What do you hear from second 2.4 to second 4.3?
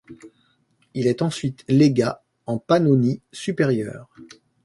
en Pannonie supérieure.